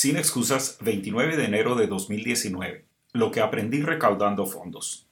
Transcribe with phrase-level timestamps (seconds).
[0.00, 2.86] Sin excusas, 29 de enero de 2019.
[3.12, 5.06] Lo que aprendí recaudando fondos.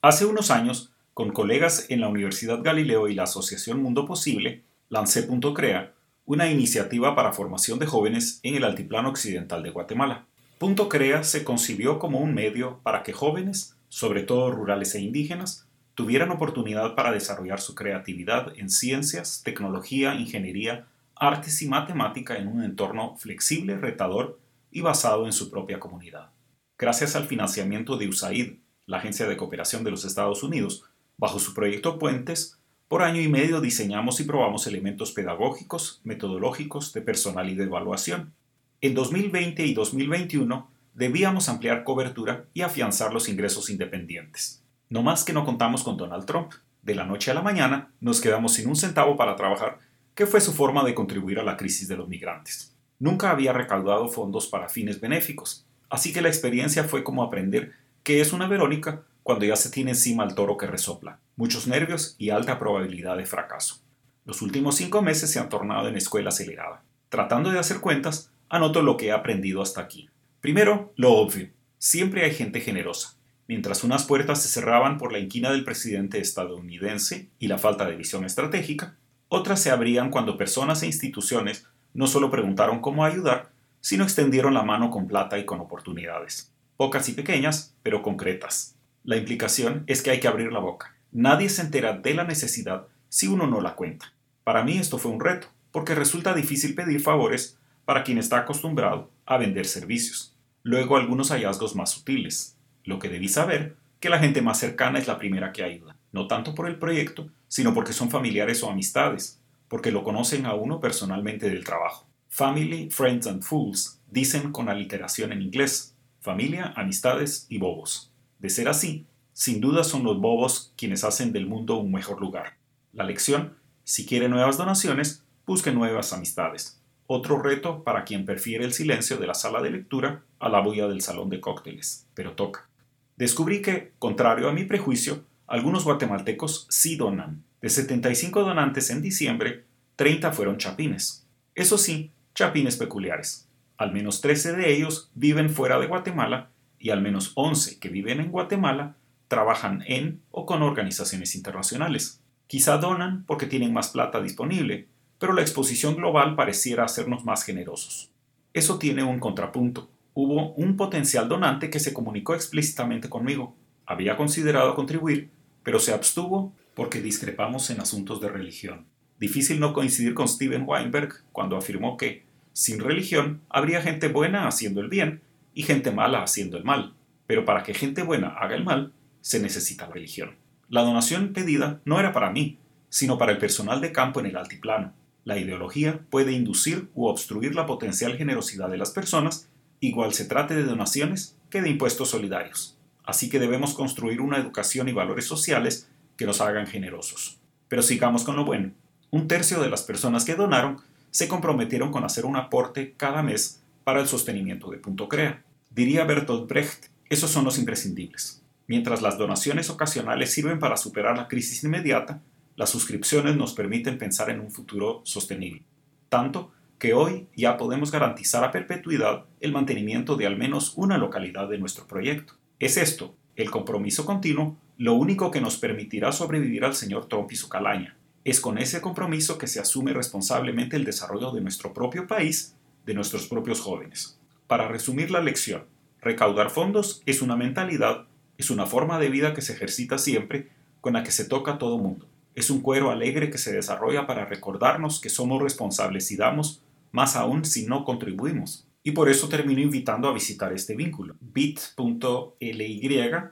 [0.00, 5.22] Hace unos años, con colegas en la Universidad Galileo y la Asociación Mundo Posible, lancé
[5.22, 5.92] Punto Crea,
[6.26, 10.26] una iniciativa para formación de jóvenes en el altiplano occidental de Guatemala.
[10.58, 15.68] Punto Crea se concibió como un medio para que jóvenes, sobre todo rurales e indígenas,
[15.94, 20.88] tuvieran oportunidad para desarrollar su creatividad en ciencias, tecnología, ingeniería,
[21.22, 24.40] artes y matemática en un entorno flexible, retador
[24.72, 26.30] y basado en su propia comunidad.
[26.76, 28.54] Gracias al financiamiento de USAID,
[28.86, 30.82] la Agencia de Cooperación de los Estados Unidos,
[31.16, 32.58] bajo su proyecto Puentes,
[32.88, 38.34] por año y medio diseñamos y probamos elementos pedagógicos, metodológicos, de personal y de evaluación.
[38.80, 44.64] En 2020 y 2021 debíamos ampliar cobertura y afianzar los ingresos independientes.
[44.88, 46.52] No más que no contamos con Donald Trump.
[46.82, 49.78] De la noche a la mañana nos quedamos sin un centavo para trabajar,
[50.14, 52.74] que fue su forma de contribuir a la crisis de los migrantes.
[52.98, 58.20] Nunca había recaudado fondos para fines benéficos, así que la experiencia fue como aprender qué
[58.20, 62.30] es una Verónica cuando ya se tiene encima el toro que resopla, muchos nervios y
[62.30, 63.80] alta probabilidad de fracaso.
[64.24, 66.84] Los últimos cinco meses se han tornado en escuela acelerada.
[67.08, 70.08] Tratando de hacer cuentas, anoto lo que he aprendido hasta aquí.
[70.40, 71.50] Primero, lo obvio.
[71.78, 73.16] Siempre hay gente generosa.
[73.48, 77.96] Mientras unas puertas se cerraban por la inquina del presidente estadounidense y la falta de
[77.96, 78.96] visión estratégica,
[79.34, 84.62] otras se abrían cuando personas e instituciones no solo preguntaron cómo ayudar, sino extendieron la
[84.62, 86.52] mano con plata y con oportunidades.
[86.76, 88.76] Pocas y pequeñas, pero concretas.
[89.04, 90.94] La implicación es que hay que abrir la boca.
[91.12, 94.12] Nadie se entera de la necesidad si uno no la cuenta.
[94.44, 99.10] Para mí esto fue un reto, porque resulta difícil pedir favores para quien está acostumbrado
[99.24, 100.36] a vender servicios.
[100.62, 102.58] Luego algunos hallazgos más sutiles.
[102.84, 106.26] Lo que debí saber, que la gente más cercana es la primera que ayuda, no
[106.26, 110.80] tanto por el proyecto, sino porque son familiares o amistades, porque lo conocen a uno
[110.80, 112.06] personalmente del trabajo.
[112.28, 118.12] Family, Friends and Fools dicen con aliteración en inglés, familia, amistades y bobos.
[118.38, 122.58] De ser así, sin duda son los bobos quienes hacen del mundo un mejor lugar.
[122.92, 126.80] La lección, si quiere nuevas donaciones, busque nuevas amistades.
[127.06, 130.88] Otro reto para quien prefiere el silencio de la sala de lectura a la bulla
[130.88, 132.68] del salón de cócteles, pero toca
[133.16, 137.44] descubrí que, contrario a mi prejuicio, algunos guatemaltecos sí donan.
[137.60, 139.64] De 75 donantes en diciembre,
[139.96, 141.26] 30 fueron chapines.
[141.54, 143.48] Eso sí, chapines peculiares.
[143.76, 148.20] Al menos 13 de ellos viven fuera de Guatemala y al menos 11 que viven
[148.20, 148.96] en Guatemala
[149.28, 152.20] trabajan en o con organizaciones internacionales.
[152.46, 154.88] Quizá donan porque tienen más plata disponible,
[155.18, 158.10] pero la exposición global pareciera hacernos más generosos.
[158.52, 163.54] Eso tiene un contrapunto hubo un potencial donante que se comunicó explícitamente conmigo.
[163.92, 165.28] Había considerado contribuir,
[165.62, 168.86] pero se abstuvo porque discrepamos en asuntos de religión.
[169.20, 174.80] Difícil no coincidir con Steven Weinberg cuando afirmó que, sin religión, habría gente buena haciendo
[174.80, 175.20] el bien
[175.52, 176.94] y gente mala haciendo el mal.
[177.26, 180.36] Pero para que gente buena haga el mal, se necesita religión.
[180.70, 182.56] La donación pedida no era para mí,
[182.88, 184.94] sino para el personal de campo en el altiplano.
[185.24, 189.50] La ideología puede inducir u obstruir la potencial generosidad de las personas
[189.80, 192.78] igual se trate de donaciones que de impuestos solidarios.
[193.04, 197.38] Así que debemos construir una educación y valores sociales que nos hagan generosos.
[197.68, 198.72] Pero sigamos con lo bueno.
[199.10, 200.80] Un tercio de las personas que donaron
[201.10, 205.42] se comprometieron con hacer un aporte cada mes para el sostenimiento de Punto Crea.
[205.70, 208.42] Diría Bertolt Brecht, esos son los imprescindibles.
[208.66, 212.22] Mientras las donaciones ocasionales sirven para superar la crisis inmediata,
[212.56, 215.62] las suscripciones nos permiten pensar en un futuro sostenible.
[216.08, 221.48] Tanto que hoy ya podemos garantizar a perpetuidad el mantenimiento de al menos una localidad
[221.48, 222.34] de nuestro proyecto.
[222.62, 227.34] Es esto, el compromiso continuo, lo único que nos permitirá sobrevivir al señor Trump y
[227.34, 227.96] su calaña.
[228.22, 232.54] Es con ese compromiso que se asume responsablemente el desarrollo de nuestro propio país,
[232.86, 234.16] de nuestros propios jóvenes.
[234.46, 235.64] Para resumir la lección,
[236.00, 238.06] recaudar fondos es una mentalidad,
[238.38, 240.50] es una forma de vida que se ejercita siempre,
[240.80, 242.06] con la que se toca todo mundo.
[242.36, 246.62] Es un cuero alegre que se desarrolla para recordarnos que somos responsables y damos
[246.92, 248.68] más aún si no contribuimos.
[248.82, 252.90] Y por eso termino invitando a visitar este vínculo, bit.ly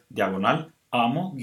[0.09, 1.39] diagonal amo-crea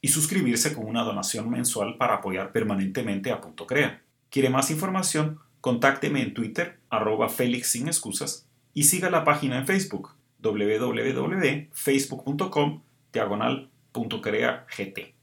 [0.00, 4.02] y suscribirse con una donación mensual para apoyar permanentemente a Punto Crea.
[4.30, 5.38] ¿Quiere más información?
[5.60, 12.82] Contácteme en Twitter, arroba Félix sin excusas, y siga la página en Facebook, www.facebook.com
[13.12, 15.17] diagonal.crea gt.